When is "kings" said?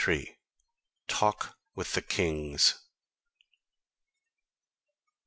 2.01-2.73